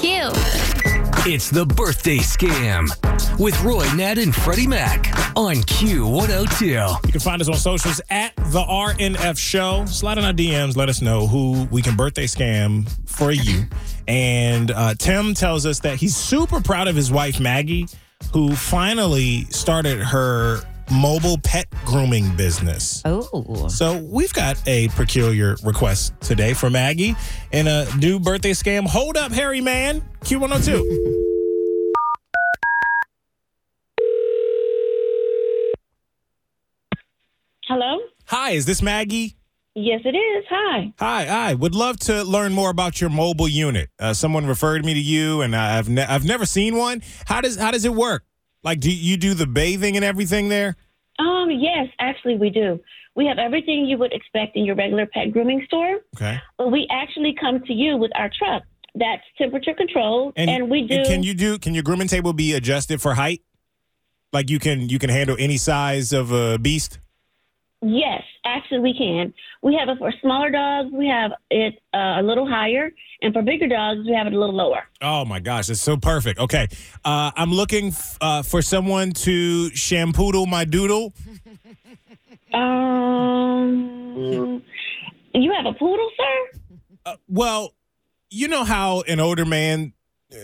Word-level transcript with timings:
Q. 0.00 0.30
It's 1.30 1.50
the 1.50 1.66
birthday 1.66 2.16
scam 2.16 2.88
with 3.38 3.62
Roy 3.62 3.86
Nat 3.94 4.16
and 4.16 4.34
Freddie 4.34 4.66
Mac 4.66 5.08
on 5.36 5.56
Q102. 5.56 7.04
You 7.04 7.12
can 7.12 7.20
find 7.20 7.42
us 7.42 7.50
on 7.50 7.56
socials 7.56 8.00
at 8.08 8.34
the 8.36 8.62
RNF 8.62 9.36
Show. 9.36 9.84
Slide 9.84 10.16
in 10.16 10.24
our 10.24 10.32
DMs. 10.32 10.74
Let 10.74 10.88
us 10.88 11.02
know 11.02 11.26
who 11.26 11.68
we 11.70 11.82
can 11.82 11.96
birthday 11.96 12.24
scam 12.24 12.88
for 13.06 13.30
you. 13.30 13.64
And 14.08 14.70
uh, 14.70 14.94
Tim 14.94 15.34
tells 15.34 15.66
us 15.66 15.80
that 15.80 15.96
he's 15.96 16.16
super 16.16 16.62
proud 16.62 16.88
of 16.88 16.96
his 16.96 17.12
wife 17.12 17.38
Maggie, 17.38 17.86
who 18.32 18.56
finally 18.56 19.44
started 19.50 19.98
her 19.98 20.62
mobile 20.90 21.38
pet 21.38 21.66
grooming 21.84 22.34
business. 22.36 23.02
Oh. 23.04 23.68
So 23.68 23.98
we've 23.98 24.32
got 24.32 24.60
a 24.66 24.88
peculiar 24.88 25.56
request 25.64 26.12
today 26.20 26.54
for 26.54 26.70
Maggie 26.70 27.16
and 27.52 27.68
a 27.68 27.86
new 27.96 28.18
birthday 28.20 28.52
scam. 28.52 28.86
Hold 28.86 29.16
up, 29.16 29.32
Hairy 29.32 29.60
Man. 29.60 30.02
Q102. 30.20 31.26
Hello? 37.66 37.98
Hi, 38.26 38.50
is 38.50 38.66
this 38.66 38.82
Maggie? 38.82 39.36
Yes, 39.76 40.00
it 40.04 40.16
is. 40.16 40.44
Hi. 40.50 40.92
Hi, 40.98 41.26
I 41.50 41.54
Would 41.54 41.74
love 41.74 41.98
to 42.00 42.24
learn 42.24 42.52
more 42.52 42.70
about 42.70 43.00
your 43.00 43.10
mobile 43.10 43.46
unit. 43.48 43.90
Uh, 44.00 44.12
someone 44.12 44.44
referred 44.46 44.84
me 44.84 44.94
to 44.94 45.00
you, 45.00 45.42
and 45.42 45.54
I've 45.54 45.88
ne- 45.88 46.04
I've 46.04 46.24
never 46.24 46.44
seen 46.44 46.76
one. 46.76 47.02
How 47.26 47.40
does 47.40 47.56
how 47.56 47.70
does 47.70 47.84
it 47.84 47.94
work? 47.94 48.24
Like, 48.62 48.80
do 48.80 48.90
you 48.92 49.16
do 49.16 49.34
the 49.34 49.46
bathing 49.46 49.96
and 49.96 50.04
everything 50.04 50.48
there? 50.48 50.76
Um, 51.18 51.50
yes, 51.50 51.88
actually, 51.98 52.36
we 52.36 52.50
do. 52.50 52.78
We 53.16 53.26
have 53.26 53.38
everything 53.38 53.86
you 53.86 53.98
would 53.98 54.12
expect 54.12 54.56
in 54.56 54.64
your 54.64 54.74
regular 54.76 55.06
pet 55.06 55.32
grooming 55.32 55.64
store, 55.66 55.98
Okay. 56.16 56.40
but 56.58 56.70
we 56.70 56.86
actually 56.90 57.34
come 57.38 57.60
to 57.64 57.72
you 57.72 57.96
with 57.96 58.10
our 58.14 58.30
truck 58.38 58.62
that's 58.94 59.22
temperature 59.38 59.74
controlled, 59.74 60.32
and, 60.36 60.68
we 60.70 60.86
do. 60.86 60.94
and 60.96 61.06
can 61.06 61.22
you 61.22 61.34
do? 61.34 61.58
Can 61.58 61.74
your 61.74 61.82
grooming 61.82 62.08
table 62.08 62.32
be 62.32 62.54
adjusted 62.54 63.00
for 63.00 63.14
height? 63.14 63.42
Like 64.32 64.48
you 64.50 64.58
can 64.58 64.88
you 64.88 64.98
can 64.98 65.10
handle 65.10 65.36
any 65.38 65.56
size 65.56 66.12
of 66.12 66.30
a 66.32 66.56
beast. 66.58 67.00
Yes, 67.82 68.22
actually, 68.44 68.80
we 68.80 68.94
can. 68.96 69.32
We 69.62 69.74
have 69.74 69.88
it 69.88 69.98
for 69.98 70.12
smaller 70.20 70.50
dogs. 70.50 70.90
We 70.92 71.08
have 71.08 71.32
it 71.50 71.80
uh, 71.94 72.20
a 72.20 72.22
little 72.22 72.46
higher, 72.46 72.90
and 73.22 73.32
for 73.32 73.40
bigger 73.42 73.68
dogs, 73.68 74.00
we 74.06 74.14
have 74.14 74.26
it 74.26 74.34
a 74.34 74.38
little 74.38 74.54
lower. 74.54 74.82
Oh 75.00 75.24
my 75.24 75.40
gosh, 75.40 75.70
it's 75.70 75.80
so 75.80 75.96
perfect. 75.96 76.38
Okay, 76.38 76.68
uh, 77.06 77.30
I'm 77.34 77.52
looking 77.52 77.88
f- 77.88 78.18
uh, 78.20 78.42
for 78.42 78.60
someone 78.60 79.12
to 79.12 79.70
shampoo 79.70 80.46
my 80.46 80.64
doodle. 80.64 81.12
Um, 82.52 84.60
you 85.32 85.52
have 85.52 85.66
a 85.66 85.72
poodle, 85.78 86.10
sir? 86.16 86.60
Uh, 87.06 87.14
well, 87.28 87.74
you 88.28 88.48
know 88.48 88.64
how 88.64 89.02
an 89.02 89.20
older 89.20 89.44
man, 89.44 89.92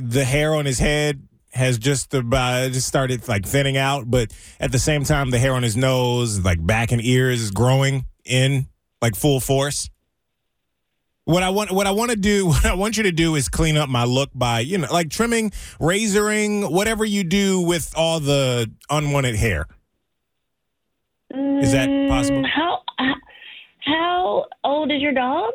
the 0.00 0.24
hair 0.24 0.54
on 0.54 0.64
his 0.64 0.78
head 0.78 1.28
has 1.52 1.78
just 1.78 2.14
about 2.14 2.72
just 2.72 2.86
started 2.86 3.26
like 3.28 3.44
thinning 3.44 3.76
out, 3.76 4.10
but 4.10 4.32
at 4.60 4.72
the 4.72 4.78
same 4.78 5.04
time, 5.04 5.30
the 5.30 5.38
hair 5.38 5.54
on 5.54 5.62
his 5.62 5.76
nose, 5.76 6.44
like 6.44 6.64
back 6.64 6.92
and 6.92 7.02
ears, 7.04 7.40
is 7.40 7.50
growing 7.50 8.04
in 8.24 8.68
like 9.02 9.16
full 9.16 9.40
force. 9.40 9.90
What 11.24 11.42
I 11.42 11.50
want, 11.50 11.70
what 11.70 11.86
I 11.86 11.90
want 11.92 12.10
to 12.10 12.16
do, 12.16 12.46
what 12.48 12.64
I 12.64 12.74
want 12.74 12.96
you 12.96 13.04
to 13.04 13.12
do 13.12 13.34
is 13.34 13.48
clean 13.48 13.76
up 13.76 13.88
my 13.88 14.04
look 14.04 14.30
by, 14.34 14.60
you 14.60 14.78
know, 14.78 14.88
like 14.92 15.10
trimming, 15.10 15.50
razoring, 15.80 16.70
whatever 16.70 17.04
you 17.04 17.24
do 17.24 17.60
with 17.60 17.92
all 17.96 18.20
the 18.20 18.70
unwanted 18.88 19.36
hair. 19.36 19.66
Is 21.32 21.72
that 21.72 21.88
possible? 22.08 22.42
Mm, 22.42 22.48
How 22.48 22.78
how 23.84 24.46
old 24.64 24.90
is 24.90 25.00
your 25.00 25.12
dog? 25.12 25.52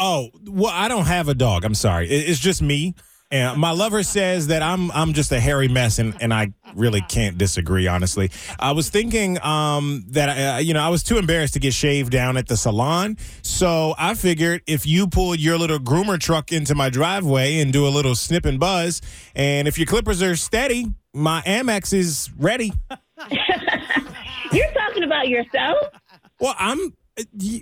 Oh, 0.00 0.30
well, 0.44 0.72
I 0.74 0.88
don't 0.88 1.06
have 1.06 1.28
a 1.28 1.34
dog. 1.34 1.64
I'm 1.64 1.74
sorry. 1.74 2.08
It's 2.08 2.40
just 2.40 2.60
me. 2.60 2.94
And 3.34 3.58
my 3.58 3.72
lover 3.72 4.04
says 4.04 4.46
that 4.46 4.62
I'm 4.62 4.92
I'm 4.92 5.12
just 5.12 5.32
a 5.32 5.40
hairy 5.40 5.66
mess, 5.66 5.98
and, 5.98 6.14
and 6.20 6.32
I 6.32 6.52
really 6.76 7.00
can't 7.00 7.36
disagree. 7.36 7.88
Honestly, 7.88 8.30
I 8.60 8.70
was 8.70 8.90
thinking 8.90 9.42
um, 9.42 10.04
that 10.10 10.28
uh, 10.28 10.58
you 10.58 10.72
know 10.72 10.80
I 10.80 10.88
was 10.88 11.02
too 11.02 11.18
embarrassed 11.18 11.54
to 11.54 11.58
get 11.58 11.74
shaved 11.74 12.12
down 12.12 12.36
at 12.36 12.46
the 12.46 12.56
salon, 12.56 13.16
so 13.42 13.96
I 13.98 14.14
figured 14.14 14.62
if 14.68 14.86
you 14.86 15.08
pulled 15.08 15.40
your 15.40 15.58
little 15.58 15.80
groomer 15.80 16.16
truck 16.16 16.52
into 16.52 16.76
my 16.76 16.90
driveway 16.90 17.58
and 17.58 17.72
do 17.72 17.88
a 17.88 17.90
little 17.90 18.14
snip 18.14 18.46
and 18.46 18.60
buzz, 18.60 19.02
and 19.34 19.66
if 19.66 19.78
your 19.78 19.86
clippers 19.86 20.22
are 20.22 20.36
steady, 20.36 20.94
my 21.12 21.42
Amex 21.42 21.92
is 21.92 22.30
ready. 22.38 22.72
You're 24.52 24.72
talking 24.74 25.02
about 25.02 25.26
yourself? 25.26 25.78
Well, 26.38 26.54
I'm. 26.56 26.94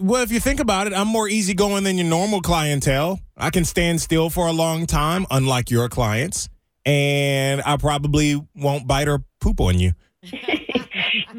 Well, 0.00 0.22
if 0.22 0.30
you 0.30 0.38
think 0.40 0.60
about 0.60 0.86
it, 0.86 0.92
I'm 0.92 1.08
more 1.08 1.28
easygoing 1.28 1.84
than 1.84 1.98
your 1.98 2.06
normal 2.06 2.40
clientele. 2.40 3.20
I 3.36 3.50
can 3.50 3.64
stand 3.64 4.00
still 4.00 4.30
for 4.30 4.46
a 4.46 4.52
long 4.52 4.86
time, 4.86 5.26
unlike 5.30 5.70
your 5.70 5.88
clients, 5.88 6.48
and 6.86 7.60
I 7.66 7.76
probably 7.76 8.40
won't 8.54 8.86
bite 8.86 9.08
or 9.08 9.24
poop 9.40 9.60
on 9.60 9.78
you. 9.78 9.92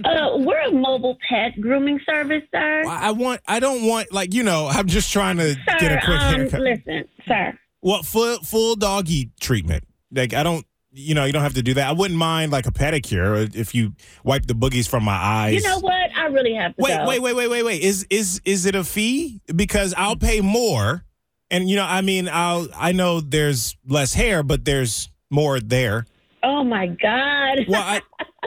Uh, 0.04 0.38
we're 0.38 0.60
a 0.62 0.72
mobile 0.72 1.18
pet 1.30 1.60
grooming 1.62 2.00
service, 2.10 2.42
sir. 2.54 2.84
I 2.88 3.12
want. 3.12 3.42
I 3.48 3.60
don't 3.60 3.86
want 3.86 4.12
like 4.12 4.34
you 4.34 4.42
know. 4.44 4.68
I'm 4.68 4.88
just 4.88 5.12
trying 5.12 5.38
to 5.38 5.54
Sir, 5.54 5.78
get 5.80 5.92
a 5.92 6.06
quick 6.06 6.20
um, 6.20 6.36
haircut. 6.36 6.60
listen, 6.62 7.04
sir. 7.28 7.58
What 7.82 8.06
full 8.06 8.38
full 8.40 8.76
doggy 8.76 9.32
treatment. 9.40 9.84
Like 10.12 10.34
I 10.34 10.44
don't. 10.44 10.66
You 10.94 11.16
know, 11.16 11.24
you 11.24 11.32
don't 11.32 11.44
have 11.44 11.54
to 11.54 11.62
do 11.64 11.74
that. 11.76 11.88
I 11.88 11.92
wouldn't 11.94 12.18
mind 12.20 12.52
like 12.52 12.66
a 12.68 12.72
pedicure 12.72 13.56
if 13.56 13.74
you 13.74 13.94
wipe 14.26 14.46
the 14.46 14.54
boogies 14.54 14.90
from 14.90 15.04
my 15.06 15.14
eyes. 15.16 15.56
You 15.56 15.70
know 15.70 15.80
what? 15.80 16.12
I 16.18 16.26
really 16.26 16.54
have 16.56 16.76
to 16.76 16.82
Wait, 16.84 16.98
go. 16.98 17.08
wait, 17.08 17.22
wait, 17.22 17.34
wait, 17.36 17.48
wait, 17.50 17.64
wait. 17.64 17.82
Is 17.82 18.06
is 18.10 18.42
is 18.44 18.66
it 18.66 18.76
a 18.76 18.84
fee? 18.84 19.42
Because 19.56 19.94
I'll 19.98 20.18
pay 20.18 20.42
more, 20.42 21.06
and 21.50 21.70
you 21.70 21.78
know, 21.78 21.86
I 21.86 22.02
mean, 22.02 22.28
I'll 22.28 22.68
I 22.76 22.92
know 22.92 23.22
there's 23.22 23.78
less 23.88 24.14
hair, 24.14 24.44
but 24.44 24.66
there's 24.66 25.10
more 25.30 25.60
there. 25.62 26.06
Oh 26.44 26.64
my 26.64 26.88
God. 26.88 27.60
Well, 27.70 27.82
I 27.82 28.02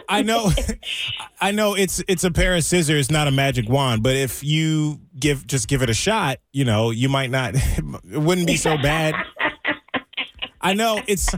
I 0.08 0.22
know, 0.22 0.50
I 1.40 1.50
know 1.52 1.74
it's 1.74 2.02
it's 2.08 2.24
a 2.24 2.30
pair 2.30 2.54
of 2.56 2.64
scissors, 2.64 3.10
not 3.10 3.26
a 3.26 3.30
magic 3.30 3.68
wand. 3.70 4.02
But 4.02 4.16
if 4.16 4.44
you 4.44 5.00
give 5.18 5.46
just 5.46 5.66
give 5.66 5.80
it 5.80 5.88
a 5.88 5.94
shot, 5.94 6.38
you 6.52 6.64
know, 6.66 6.90
you 6.90 7.08
might 7.08 7.30
not. 7.30 7.54
It 8.12 8.18
wouldn't 8.18 8.46
be 8.46 8.56
so 8.56 8.76
bad. 8.76 9.14
I 10.60 10.72
know 10.72 11.00
it's 11.06 11.30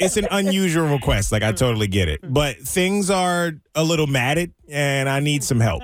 it's 0.00 0.16
an 0.16 0.26
unusual 0.30 0.88
request. 0.88 1.32
Like 1.32 1.42
I 1.42 1.52
totally 1.52 1.86
get 1.86 2.08
it, 2.08 2.20
but 2.22 2.56
things 2.58 3.10
are 3.10 3.52
a 3.74 3.84
little 3.84 4.06
matted, 4.06 4.54
and 4.68 5.08
I 5.08 5.20
need 5.20 5.44
some 5.44 5.60
help. 5.60 5.82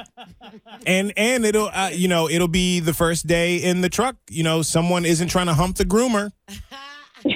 And 0.86 1.12
and 1.16 1.44
it'll 1.44 1.68
uh, 1.68 1.90
you 1.92 2.08
know 2.08 2.28
it'll 2.28 2.48
be 2.48 2.80
the 2.80 2.94
first 2.94 3.26
day 3.26 3.56
in 3.56 3.80
the 3.80 3.88
truck. 3.88 4.16
You 4.28 4.42
know, 4.42 4.62
someone 4.62 5.04
isn't 5.04 5.28
trying 5.28 5.46
to 5.46 5.54
hump 5.54 5.76
the 5.76 5.84
groomer. 5.84 6.30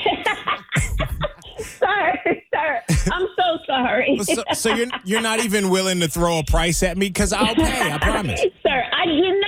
sorry, 1.59 2.45
sir. 2.55 2.83
I'm 3.12 3.27
so 3.37 3.59
sorry. 3.67 4.19
So, 4.23 4.43
so 4.55 4.75
you're 4.75 4.89
you're 5.05 5.21
not 5.21 5.41
even 5.41 5.71
willing 5.71 6.01
to 6.01 6.09
throw 6.09 6.39
a 6.39 6.45
price 6.45 6.83
at 6.83 6.97
me 6.97 7.09
because 7.09 7.33
I'll 7.33 7.55
pay. 7.55 7.93
I 7.93 7.99
promise. 7.99 8.41
sir, 8.41 8.83
I 8.93 9.05
do 9.06 9.41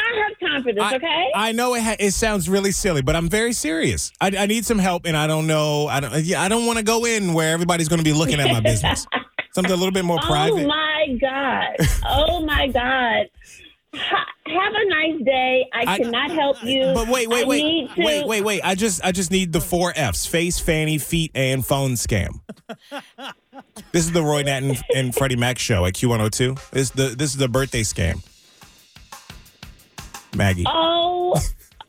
not 0.57 0.63
time 0.63 0.63
for 0.65 0.73
this, 0.73 0.83
I, 0.83 0.97
okay? 0.97 1.31
I 1.35 1.53
know 1.53 1.75
it, 1.75 1.83
ha- 1.83 1.97
it 1.99 2.13
sounds 2.13 2.49
really 2.49 2.73
silly, 2.73 3.03
but 3.03 3.17
I'm 3.17 3.29
very 3.29 3.53
serious. 3.53 4.13
I, 4.21 4.33
I 4.37 4.47
need 4.47 4.65
some 4.65 4.79
help, 4.79 5.07
and 5.07 5.17
I 5.17 5.27
don't 5.27 5.47
know. 5.47 5.87
I 5.87 6.01
don't. 6.01 6.25
Yeah, 6.25 6.43
I 6.43 6.49
don't 6.49 6.67
want 6.67 6.79
to 6.79 6.85
go 6.85 7.05
in 7.05 7.33
where 7.35 7.53
everybody's 7.53 7.89
going 7.89 7.99
to 8.01 8.05
be 8.05 8.13
looking 8.13 8.41
at 8.41 8.51
my 8.53 8.61
business. 8.61 9.07
Something 9.53 9.73
a 9.73 9.77
little 9.77 9.93
bit 9.93 10.05
more 10.05 10.19
private. 10.19 10.65
oh 10.65 10.67
my 10.67 11.19
God. 11.21 11.77
Oh 12.07 12.45
my 12.45 12.67
God. 12.69 13.27
Ha- 13.95 14.27
have 14.49 14.73
a 14.75 14.89
nice 14.91 15.25
day. 15.25 15.67
I, 15.73 15.95
I- 15.95 15.99
cannot 15.99 16.31
help 16.31 16.63
you. 16.63 16.93
But 16.95 17.09
wait, 17.09 17.29
wait, 17.29 17.47
wait, 17.47 17.89
to- 17.95 18.03
wait, 18.03 18.27
wait, 18.27 18.43
wait. 18.45 18.61
I 18.63 18.75
just, 18.75 19.03
I 19.03 19.13
just 19.13 19.31
need 19.31 19.53
the 19.55 19.61
four 19.61 19.93
Fs: 19.97 20.27
face, 20.27 20.59
fanny, 20.61 20.99
feet, 20.99 21.31
and 21.35 21.65
phone 21.65 21.93
scam. 21.93 22.41
this 23.93 24.05
is 24.05 24.13
the 24.13 24.23
Roy 24.23 24.43
Nat 24.43 24.63
and, 24.63 24.83
and 24.95 25.15
Freddie 25.15 25.37
Mac 25.37 25.59
show 25.59 25.87
at 25.87 25.95
Q102. 25.95 26.71
This 26.71 26.83
is 26.83 26.91
the, 26.91 27.03
this 27.17 27.31
is 27.31 27.37
the 27.39 27.49
birthday 27.49 27.83
scam. 27.83 28.23
Maggie. 30.37 30.65
Oh, 30.67 31.41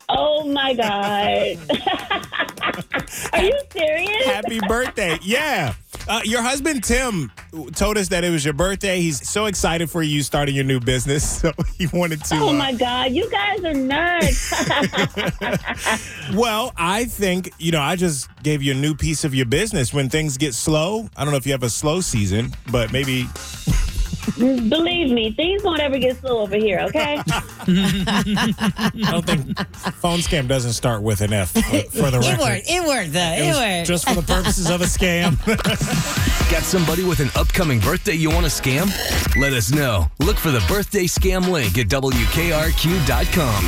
oh 0.08 0.44
my 0.44 0.74
God. 0.74 1.58
Are 3.32 3.42
you 3.42 3.58
serious? 3.70 4.24
Happy 4.24 4.60
birthday. 4.66 5.18
Yeah. 5.22 5.74
Uh, 6.08 6.20
your 6.24 6.40
husband, 6.40 6.82
Tim, 6.82 7.30
told 7.74 7.98
us 7.98 8.08
that 8.08 8.24
it 8.24 8.30
was 8.30 8.42
your 8.42 8.54
birthday. 8.54 9.00
He's 9.00 9.28
so 9.28 9.44
excited 9.44 9.90
for 9.90 10.02
you 10.02 10.22
starting 10.22 10.54
your 10.54 10.64
new 10.64 10.80
business. 10.80 11.38
So 11.48 11.52
he 11.76 11.86
wanted 11.92 12.24
to. 12.24 12.34
Oh 12.36 12.48
uh, 12.48 12.52
my 12.54 12.72
God, 12.72 13.12
you 13.12 13.30
guys 13.30 13.62
are 13.62 13.72
nuts. 13.72 14.52
well, 16.34 16.72
I 16.76 17.04
think, 17.04 17.52
you 17.58 17.70
know, 17.70 17.80
I 17.80 17.94
just 17.94 18.28
gave 18.42 18.60
you 18.60 18.72
a 18.72 18.74
new 18.74 18.94
piece 18.94 19.22
of 19.24 19.36
your 19.36 19.46
business. 19.46 19.94
When 19.94 20.08
things 20.08 20.36
get 20.36 20.54
slow, 20.54 21.08
I 21.16 21.22
don't 21.22 21.30
know 21.32 21.36
if 21.36 21.46
you 21.46 21.52
have 21.52 21.62
a 21.62 21.70
slow 21.70 22.00
season, 22.00 22.54
but 22.72 22.92
maybe. 22.92 23.26
Believe 24.68 25.10
me, 25.12 25.32
things 25.32 25.62
won't 25.62 25.80
ever 25.80 25.98
get 25.98 26.16
slow 26.18 26.40
over 26.40 26.56
here, 26.56 26.80
okay? 26.80 27.18
I 27.26 29.08
don't 29.10 29.24
think 29.26 29.58
phone 29.96 30.18
scam 30.20 30.46
doesn't 30.48 30.72
start 30.72 31.02
with 31.02 31.20
an 31.20 31.32
F 31.32 31.50
for, 31.50 31.60
for 31.60 32.10
the 32.10 32.18
It 32.18 32.28
record. 32.30 32.38
worked. 32.40 32.68
It 32.70 32.86
worked, 32.86 33.12
though. 33.12 33.20
It 33.32 33.40
It, 33.44 33.48
was 33.48 33.56
worked. 33.58 33.86
just 33.88 34.08
for 34.08 34.14
the 34.14 34.22
purposes 34.22 34.70
of 34.70 34.80
a 34.80 34.84
scam. 34.84 35.36
Got 36.50 36.62
somebody 36.62 37.04
with 37.04 37.20
an 37.20 37.30
upcoming 37.36 37.78
birthday 37.80 38.14
you 38.14 38.30
want 38.30 38.44
to 38.46 38.50
scam? 38.52 38.90
Let 39.40 39.52
us 39.52 39.70
know. 39.70 40.06
Look 40.20 40.36
for 40.36 40.50
the 40.50 40.60
birthday 40.68 41.04
scam 41.04 41.48
link 41.50 41.76
at 41.78 41.88
WKRQ.com. 41.88 43.64